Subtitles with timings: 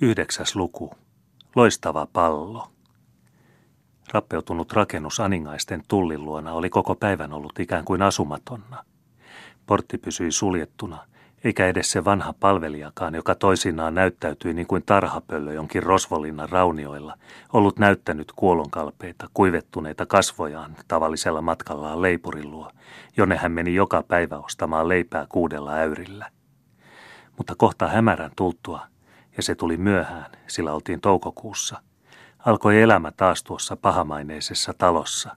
[0.00, 0.94] Yhdeksäs luku.
[1.54, 2.70] Loistava pallo.
[4.12, 8.84] Rappeutunut rakennus aningaisten tullin luona oli koko päivän ollut ikään kuin asumatonna.
[9.66, 10.98] Portti pysyi suljettuna,
[11.44, 17.16] eikä edes se vanha palvelijakaan, joka toisinaan näyttäytyi niin kuin tarhapöllö jonkin rosvolinnan raunioilla,
[17.52, 22.70] ollut näyttänyt kuolonkalpeita, kuivettuneita kasvojaan tavallisella matkallaan leipurin luo,
[23.16, 26.30] jonne hän meni joka päivä ostamaan leipää kuudella äyrillä.
[27.36, 28.86] Mutta kohta hämärän tultua–
[29.36, 31.82] ja se tuli myöhään, sillä oltiin toukokuussa.
[32.38, 35.36] Alkoi elämä taas tuossa pahamaineisessa talossa.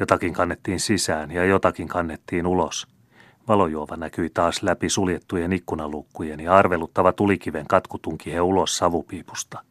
[0.00, 2.86] Jotakin kannettiin sisään ja jotakin kannettiin ulos.
[3.48, 9.64] Valojuova näkyi taas läpi suljettujen ikkunalukkujen ja arveluttava tulikiven katkutunki he ulos savupiipusta.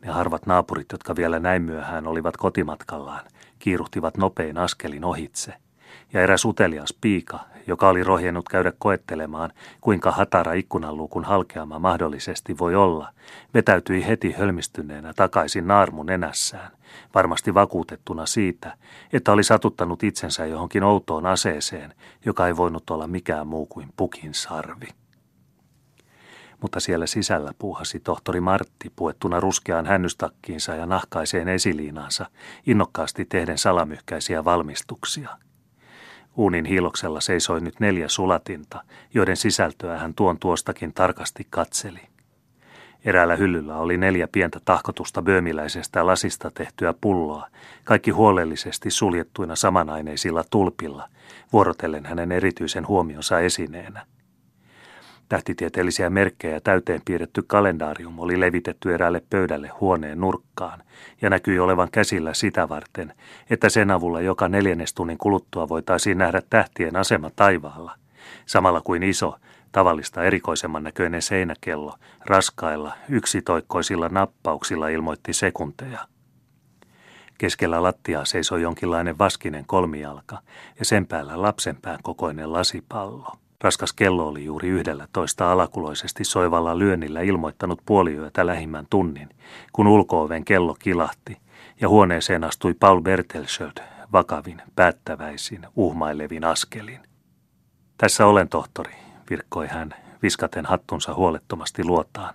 [0.00, 3.24] Ne harvat naapurit, jotka vielä näin myöhään olivat kotimatkallaan,
[3.58, 5.54] kiiruhtivat nopein askelin ohitse–
[6.12, 12.74] ja eräs utelias piika, joka oli rohjennut käydä koettelemaan, kuinka hatara ikkunanluukun halkeama mahdollisesti voi
[12.74, 13.12] olla,
[13.54, 16.70] vetäytyi heti hölmistyneenä takaisin naarmun nenässään,
[17.14, 18.76] varmasti vakuutettuna siitä,
[19.12, 24.34] että oli satuttanut itsensä johonkin outoon aseeseen, joka ei voinut olla mikään muu kuin pukin
[24.34, 24.88] sarvi.
[26.60, 32.26] Mutta siellä sisällä puuhasi tohtori Martti puettuna ruskeaan hännystakkiinsa ja nahkaiseen esiliinansa,
[32.66, 35.28] innokkaasti tehden salamyhkäisiä valmistuksia–
[36.38, 38.82] Uunin hiiloksella seisoi nyt neljä sulatinta,
[39.14, 42.00] joiden sisältöä hän tuon tuostakin tarkasti katseli.
[43.04, 47.46] Eräällä hyllyllä oli neljä pientä tahkotusta böömiläisestä lasista tehtyä pulloa,
[47.84, 51.08] kaikki huolellisesti suljettuina samanaineisilla tulpilla,
[51.52, 54.06] vuorotellen hänen erityisen huomionsa esineenä–
[55.28, 60.82] Tähtitieteellisiä merkkejä täyteen piirretty kalendaarium oli levitetty eräälle pöydälle huoneen nurkkaan
[61.22, 63.14] ja näkyi olevan käsillä sitä varten,
[63.50, 67.94] että sen avulla joka neljännestunnin kuluttua voitaisiin nähdä tähtien asema taivaalla,
[68.46, 69.36] samalla kuin iso,
[69.72, 71.94] tavallista erikoisemman näköinen seinäkello
[72.26, 75.98] raskailla, yksitoikkoisilla nappauksilla ilmoitti sekunteja.
[77.38, 80.38] Keskellä lattiaa seisoi jonkinlainen vaskinen kolmijalka
[80.78, 83.32] ja sen päällä lapsenpään kokoinen lasipallo.
[83.60, 89.28] Raskas kello oli juuri yhdellä toista alakuloisesti soivalla lyönnillä ilmoittanut puoliyötä lähimmän tunnin,
[89.72, 91.36] kun ulkooven kello kilahti
[91.80, 93.78] ja huoneeseen astui Paul Bertelsöld
[94.12, 97.00] vakavin, päättäväisin, uhmailevin askelin.
[97.98, 98.92] Tässä olen tohtori,
[99.30, 102.34] virkkoi hän, viskaten hattunsa huolettomasti luotaan.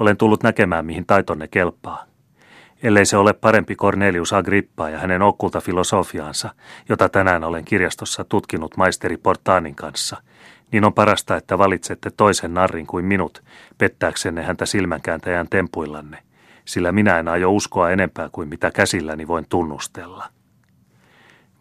[0.00, 2.11] Olen tullut näkemään, mihin taitonne kelpaa.
[2.82, 6.54] Ellei se ole parempi Cornelius Agrippaa ja hänen okkulta filosofiaansa,
[6.88, 10.22] jota tänään olen kirjastossa tutkinut maisteri Portaanin kanssa,
[10.72, 13.42] niin on parasta, että valitsette toisen narrin kuin minut,
[13.78, 16.18] pettääksenne häntä silmänkääntäjän tempuillanne,
[16.64, 20.28] sillä minä en aio uskoa enempää kuin mitä käsilläni voin tunnustella.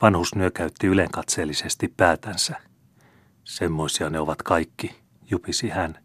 [0.02, 2.56] Vanhus nyökäytti ylenkatseellisesti päätänsä.
[3.44, 4.96] Semmoisia ne ovat kaikki,
[5.32, 5.98] jupisi hän,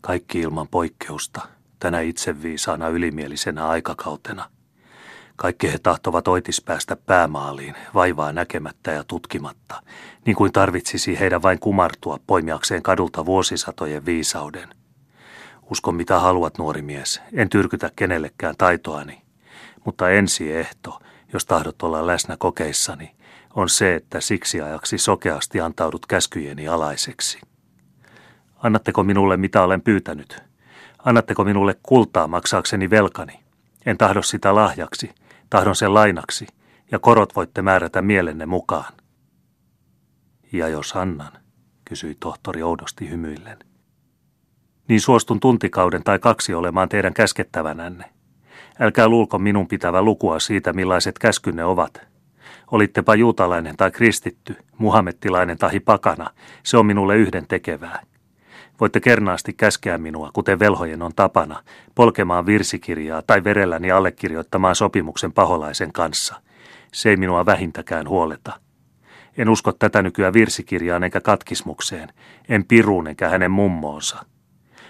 [0.00, 1.40] kaikki ilman poikkeusta,
[1.78, 4.48] tänä itseviisaana ylimielisenä aikakautena–
[5.36, 9.82] kaikki he tahtovat oitis päästä päämaaliin, vaivaa näkemättä ja tutkimatta,
[10.26, 14.68] niin kuin tarvitsisi heidän vain kumartua poimiakseen kadulta vuosisatojen viisauden.
[15.70, 19.22] Usko mitä haluat, nuori mies, en tyrkytä kenellekään taitoani,
[19.84, 21.00] mutta ensi ehto,
[21.32, 23.14] jos tahdot olla läsnä kokeissani,
[23.54, 27.40] on se, että siksi ajaksi sokeasti antaudut käskyjeni alaiseksi.
[28.62, 30.42] Annatteko minulle mitä olen pyytänyt?
[31.04, 33.41] Annatteko minulle kultaa maksaakseni velkani?
[33.86, 35.10] En tahdo sitä lahjaksi,
[35.52, 36.46] Tahdon sen lainaksi,
[36.90, 38.92] ja korot voitte määrätä mielenne mukaan.
[40.52, 41.32] Ja jos annan,
[41.84, 43.58] kysyi tohtori oudosti hymyillen.
[44.88, 48.04] Niin suostun tuntikauden tai kaksi olemaan teidän käskettävänänne.
[48.80, 52.00] Älkää luulko minun pitävä lukua siitä, millaiset käskynne ovat.
[52.70, 56.30] Olittepa juutalainen tai kristitty, muhammettilainen tai pakana,
[56.62, 58.02] se on minulle yhden tekevää.
[58.80, 61.62] Voitte kernaasti käskeä minua, kuten velhojen on tapana,
[61.94, 66.40] polkemaan virsikirjaa tai verelläni allekirjoittamaan sopimuksen paholaisen kanssa.
[66.92, 68.60] Se ei minua vähintäkään huoleta.
[69.36, 72.08] En usko tätä nykyään virsikirjaan enkä katkismukseen,
[72.48, 74.24] en piruun enkä hänen mummoonsa.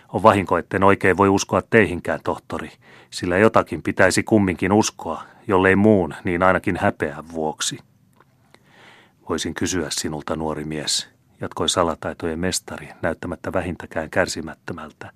[0.09, 2.73] On vahinko, etten oikein voi uskoa teihinkään, tohtori,
[3.11, 7.78] sillä jotakin pitäisi kumminkin uskoa, jollei muun, niin ainakin häpeän vuoksi.
[9.28, 11.12] Voisin kysyä sinulta, nuori mies,
[11.43, 15.11] jatkoi salataitojen mestari, näyttämättä vähintäkään kärsimättömältä.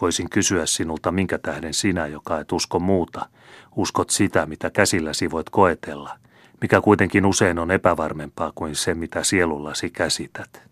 [0.00, 3.26] Voisin kysyä sinulta, minkä tähden sinä, joka et usko muuta,
[3.76, 6.18] uskot sitä, mitä käsilläsi voit koetella,
[6.60, 10.62] mikä kuitenkin usein on epävarmempaa kuin se, mitä sielullasi käsität.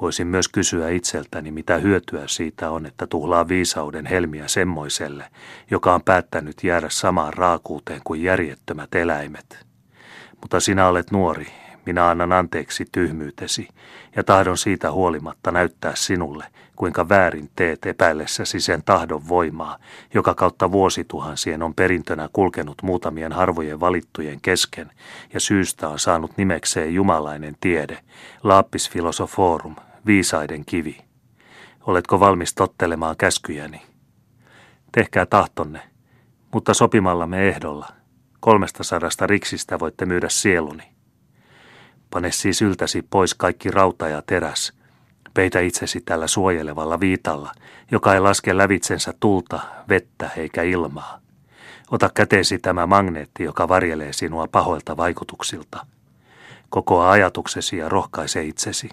[0.00, 5.24] Voisin myös kysyä itseltäni, mitä hyötyä siitä on, että tuhlaa viisauden helmiä semmoiselle,
[5.70, 9.66] joka on päättänyt jäädä samaan raakuuteen kuin järjettömät eläimet.
[10.40, 11.46] Mutta sinä olet nuori,
[11.86, 13.68] minä annan anteeksi tyhmyytesi
[14.16, 16.44] ja tahdon siitä huolimatta näyttää sinulle,
[16.76, 19.78] kuinka väärin teet epäillessäsi sen tahdon voimaa,
[20.14, 24.90] joka kautta vuosituhansien on perintönä kulkenut muutamien harvojen valittujen kesken
[25.32, 27.98] ja syystä on saanut nimekseen jumalainen tiede,
[28.42, 29.76] Lappis Philosophorum,
[30.06, 30.98] viisaiden kivi.
[31.86, 33.82] Oletko valmis tottelemaan käskyjäni?
[34.92, 35.80] Tehkää tahtonne,
[36.52, 37.88] mutta sopimallamme ehdolla.
[38.40, 40.93] Kolmesta sadasta riksistä voitte myydä sieluni.
[42.14, 44.72] Pane siis yltäsi pois kaikki rauta ja teräs.
[45.34, 47.52] Peitä itsesi tällä suojelevalla viitalla,
[47.90, 51.20] joka ei laske lävitsensä tulta, vettä eikä ilmaa.
[51.90, 55.86] Ota käteesi tämä magneetti, joka varjelee sinua pahoilta vaikutuksilta.
[56.68, 58.88] Kokoa ajatuksesi ja rohkaise itsesi.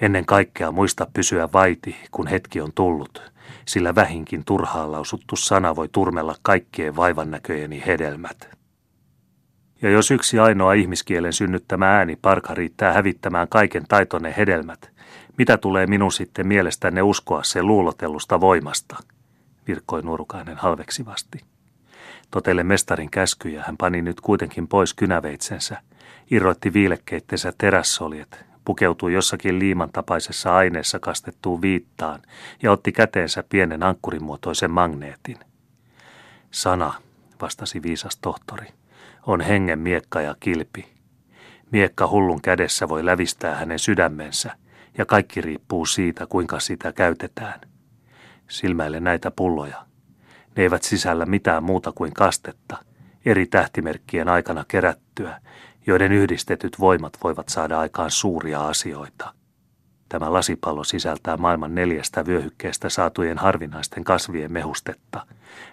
[0.00, 3.32] Ennen kaikkea muista pysyä vaiti, kun hetki on tullut,
[3.66, 8.59] sillä vähinkin turhaan lausuttu sana voi turmella kaikkien vaivannäköjeni hedelmät.
[9.82, 14.90] Ja jos yksi ainoa ihmiskielen synnyttämä ääni parka riittää hävittämään kaiken taitonne hedelmät,
[15.38, 18.96] mitä tulee minun sitten mielestänne uskoa se luulotellusta voimasta?
[19.68, 21.40] Virkkoi nuorukainen halveksivasti.
[22.30, 25.82] Totelle mestarin käskyjä hän pani nyt kuitenkin pois kynäveitsensä,
[26.30, 32.22] irroitti viilekkeittensä terässoljet, pukeutui jossakin liiman tapaisessa aineessa kastettuun viittaan
[32.62, 35.38] ja otti käteensä pienen ankkurimuotoisen magneetin.
[36.50, 36.92] Sana,
[37.40, 38.79] vastasi viisas tohtori
[39.26, 40.88] on hengen miekka ja kilpi.
[41.72, 44.56] Miekka hullun kädessä voi lävistää hänen sydämensä,
[44.98, 47.60] ja kaikki riippuu siitä, kuinka sitä käytetään.
[48.48, 49.86] Silmäille näitä pulloja.
[50.56, 52.76] Ne eivät sisällä mitään muuta kuin kastetta,
[53.24, 55.40] eri tähtimerkkien aikana kerättyä,
[55.86, 59.34] joiden yhdistetyt voimat voivat saada aikaan suuria asioita.
[60.10, 65.26] Tämä lasipallo sisältää maailman neljästä vyöhykkeestä saatujen harvinaisten kasvien mehustetta,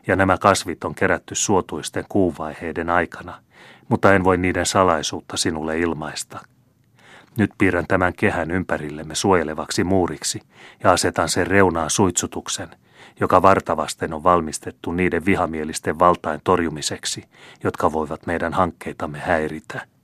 [0.07, 3.41] ja nämä kasvit on kerätty suotuisten kuuvaiheiden aikana,
[3.89, 6.39] mutta en voi niiden salaisuutta sinulle ilmaista.
[7.37, 10.41] Nyt piirrän tämän kehän ympärillemme suojelevaksi muuriksi
[10.83, 12.69] ja asetan sen reunaan suitsutuksen,
[13.19, 17.23] joka vartavasten on valmistettu niiden vihamielisten valtain torjumiseksi,
[17.63, 19.96] jotka voivat meidän hankkeitamme häiritä.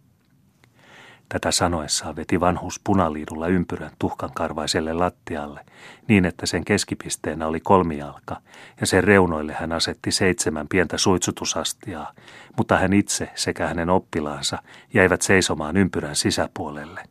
[1.30, 5.66] Tätä sanoessaan veti vanhus punaliidulla ympyrän tuhkankarvaiselle lattialle,
[6.08, 8.42] niin että sen keskipisteenä oli kolmijalka,
[8.82, 12.14] ja sen reunoille hän asetti seitsemän pientä suitsutusastiaa,
[12.58, 17.04] mutta hän itse sekä hänen oppilaansa jäivät seisomaan ympyrän sisäpuolelle.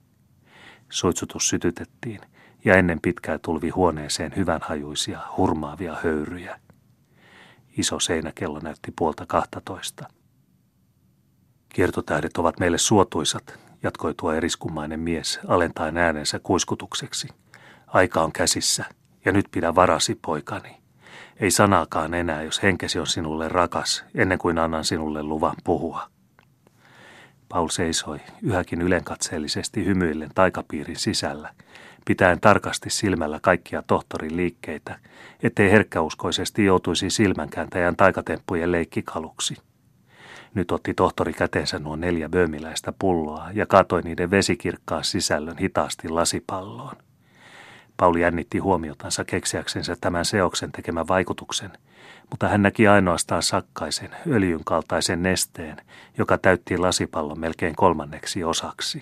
[0.88, 2.20] Suitsutus sytytettiin,
[2.64, 6.60] ja ennen pitkää tulvi huoneeseen hyvänhajuisia, hurmaavia höyryjä.
[7.78, 10.08] Iso seinäkello näytti puolta kahtatoista.
[11.68, 17.28] Kiertotähdet ovat meille suotuisat, jatkoi tuo eriskummainen mies alentaen äänensä kuiskutukseksi.
[17.86, 18.84] Aika on käsissä,
[19.24, 20.82] ja nyt pidä varasi, poikani.
[21.40, 26.08] Ei sanaakaan enää, jos henkesi on sinulle rakas, ennen kuin annan sinulle luvan puhua.
[27.48, 31.50] Paul seisoi yhäkin ylenkatseellisesti hymyillen taikapiirin sisällä,
[32.06, 34.98] pitäen tarkasti silmällä kaikkia tohtorin liikkeitä,
[35.42, 39.56] ettei herkkäuskoisesti joutuisi silmänkääntäjän taikatemppujen leikkikaluksi.
[40.54, 46.96] Nyt otti tohtori käteensä nuo neljä böömiläistä pulloa ja katoi niiden vesikirkkaan sisällön hitaasti lasipalloon.
[47.96, 51.70] Pauli jännitti huomiotansa keksiäksensä tämän seoksen tekemän vaikutuksen,
[52.30, 55.76] mutta hän näki ainoastaan sakkaisen, öljyn kaltaisen nesteen,
[56.18, 59.00] joka täytti lasipallon melkein kolmanneksi osaksi.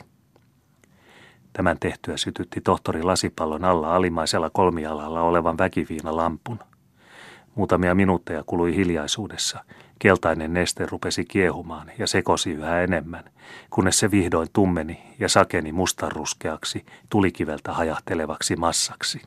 [1.52, 6.58] Tämän tehtyä sytytti tohtori lasipallon alla alimaisella kolmialalla olevan väkiviinalampun.
[7.54, 9.64] Muutamia minuutteja kului hiljaisuudessa,
[9.98, 13.24] Keltainen neste rupesi kiehumaan ja sekosi yhä enemmän,
[13.70, 19.22] kunnes se vihdoin tummeni ja sakeni mustaruskeaksi, tulikiveltä hajahtelevaksi massaksi.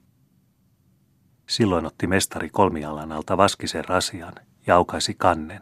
[1.49, 4.33] Silloin otti mestari kolmialan alta vaskisen rasian
[4.67, 5.61] ja aukaisi kannen.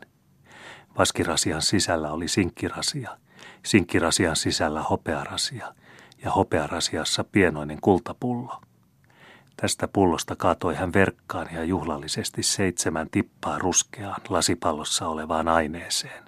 [0.98, 3.18] Vaskirasian sisällä oli sinkkirasia,
[3.66, 5.76] sinkkirasian sisällä hopearasia
[6.24, 8.62] ja hopearasiassa pienoinen kultapullo.
[9.62, 16.24] Tästä pullosta kaatoi hän verkkaan ja juhlallisesti seitsemän tippaa ruskeaan lasipallossa olevaan aineeseen.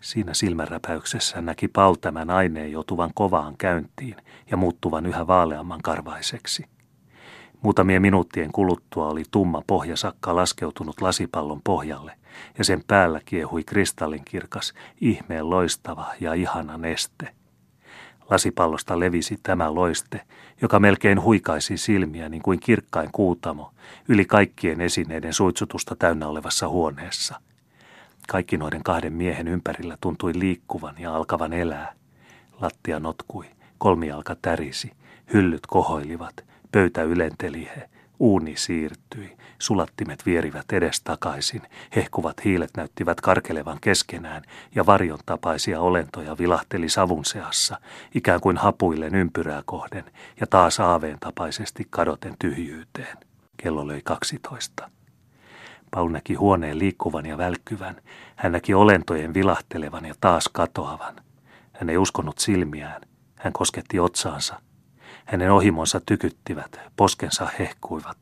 [0.00, 4.16] Siinä silmänräpäyksessä näki Paul tämän aineen joutuvan kovaan käyntiin
[4.50, 6.64] ja muuttuvan yhä vaaleamman karvaiseksi.
[7.62, 12.12] Muutamien minuuttien kuluttua oli tumma pohjasakka laskeutunut lasipallon pohjalle
[12.58, 17.37] ja sen päällä kiehui kristallinkirkas, ihmeen loistava ja ihana neste.
[18.30, 20.20] Lasipallosta levisi tämä loiste,
[20.62, 23.72] joka melkein huikaisi silmiä niin kuin kirkkain kuutamo
[24.08, 27.40] yli kaikkien esineiden suitsutusta täynnä olevassa huoneessa.
[28.28, 31.92] Kaikki noiden kahden miehen ympärillä tuntui liikkuvan ja alkavan elää.
[32.60, 33.46] Lattia notkui,
[33.78, 34.92] kolmialka tärisi,
[35.32, 37.88] hyllyt kohoilivat, pöytä ylenteli he,
[38.20, 41.62] Uuni siirtyi, sulattimet vierivät edestakaisin,
[41.96, 44.42] hehkuvat hiilet näyttivät karkelevan keskenään
[44.74, 47.80] ja varjon tapaisia olentoja vilahteli savun seassa,
[48.14, 50.04] ikään kuin hapuillen ympyrää kohden
[50.40, 53.16] ja taas aaveen tapaisesti kadoten tyhjyyteen.
[53.56, 54.90] Kello löi kaksitoista.
[55.90, 57.96] Paul näki huoneen liikkuvan ja välkkyvän.
[58.36, 61.16] Hän näki olentojen vilahtelevan ja taas katoavan.
[61.72, 63.02] Hän ei uskonut silmiään.
[63.36, 64.60] Hän kosketti otsaansa–
[65.28, 68.16] hänen ohimonsa tykyttivät, poskensa hehkuivat.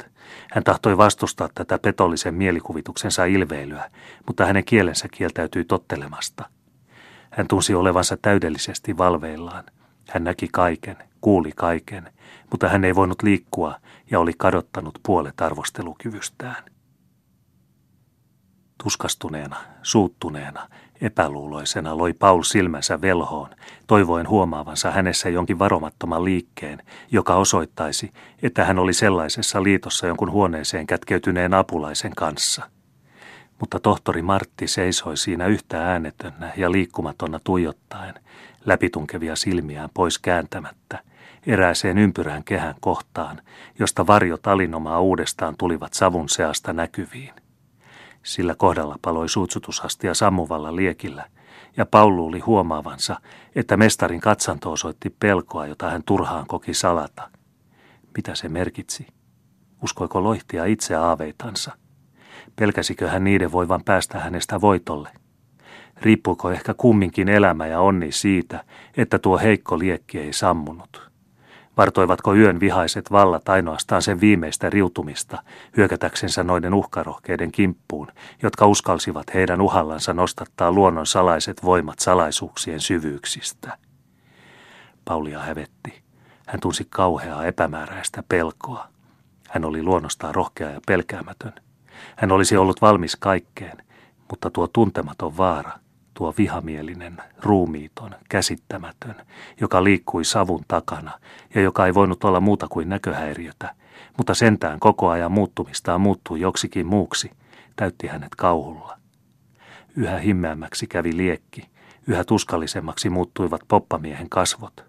[0.52, 3.90] Hän tahtoi vastustaa tätä petollisen mielikuvituksensa ilveilyä,
[4.26, 6.50] mutta hänen kielensä kieltäytyi tottelemasta.
[7.30, 9.64] Hän tunsi olevansa täydellisesti valveillaan.
[10.08, 12.12] Hän näki kaiken, kuuli kaiken,
[12.50, 16.64] mutta hän ei voinut liikkua ja oli kadottanut puolet arvostelukyvystään.
[18.82, 20.68] Tuskastuneena, suuttuneena,
[21.00, 23.50] Epäluuloisena loi Paul silmänsä velhoon,
[23.86, 28.12] toivoen huomaavansa hänessä jonkin varomattoman liikkeen, joka osoittaisi,
[28.42, 32.62] että hän oli sellaisessa liitossa jonkun huoneeseen kätkeytyneen apulaisen kanssa.
[33.60, 38.14] Mutta tohtori Martti seisoi siinä yhtä äänetönnä ja liikkumatonna tuijottaen,
[38.64, 40.98] läpitunkevia silmiään pois kääntämättä,
[41.46, 43.40] erääseen ympyrään kehän kohtaan,
[43.78, 47.45] josta varjot alinomaa uudestaan tulivat savun seasta näkyviin.
[48.26, 51.24] Sillä kohdalla paloi suutsutusastia sammuvalla liekillä,
[51.76, 53.20] ja Paul luuli huomaavansa,
[53.54, 57.30] että mestarin katsanto osoitti pelkoa, jota hän turhaan koki salata.
[58.16, 59.06] Mitä se merkitsi?
[59.82, 61.72] Uskoiko loihtia itse aaveitansa?
[62.56, 65.08] Pelkäsikö hän niiden voivan päästä hänestä voitolle?
[66.02, 68.64] Riippuiko ehkä kumminkin elämä ja onni siitä,
[68.96, 71.05] että tuo heikko liekki ei sammunut?
[71.76, 75.42] Vartoivatko yön vihaiset vallat ainoastaan sen viimeistä riutumista,
[75.76, 83.78] hyökätäksensä noiden uhkarohkeiden kimppuun, jotka uskalsivat heidän uhallansa nostattaa luonnon salaiset voimat salaisuuksien syvyyksistä?
[85.04, 86.02] Paulia hävetti.
[86.46, 88.88] Hän tunsi kauheaa epämääräistä pelkoa.
[89.48, 91.52] Hän oli luonnostaan rohkea ja pelkäämätön.
[92.16, 93.76] Hän olisi ollut valmis kaikkeen,
[94.30, 95.78] mutta tuo tuntematon vaara–
[96.16, 99.14] tuo vihamielinen, ruumiiton, käsittämätön,
[99.60, 101.10] joka liikkui savun takana
[101.54, 103.74] ja joka ei voinut olla muuta kuin näköhäiriötä,
[104.16, 107.30] mutta sentään koko ajan muuttumistaan muuttui joksikin muuksi,
[107.76, 108.98] täytti hänet kauhulla.
[109.96, 111.62] Yhä himmeämmäksi kävi liekki,
[112.06, 114.84] yhä tuskallisemmaksi muuttuivat poppamiehen kasvot.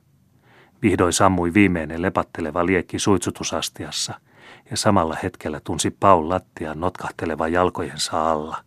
[0.81, 4.19] Vihdoin sammui viimeinen lepatteleva liekki suitsutusastiassa,
[4.71, 8.57] ja samalla hetkellä tunsi Paul lattian notkahtelevan jalkojensa alla.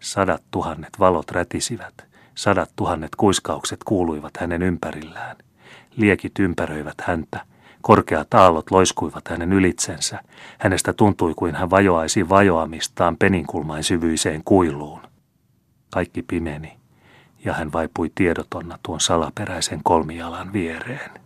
[0.00, 5.36] Sadat tuhannet valot rätisivät, sadat tuhannet kuiskaukset kuuluivat hänen ympärillään.
[5.96, 7.40] Liekit ympäröivät häntä,
[7.82, 10.20] korkeat aallot loiskuivat hänen ylitsensä.
[10.58, 15.00] Hänestä tuntui kuin hän vajoaisi vajoamistaan peninkulmain syvyiseen kuiluun.
[15.90, 16.76] Kaikki pimeni,
[17.44, 21.25] ja hän vaipui tiedotonna tuon salaperäisen kolmijalan viereen.